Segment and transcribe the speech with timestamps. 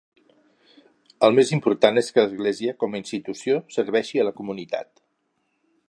[1.27, 4.95] El més important és que l'Església, com a institució, serveixi a la comunitat.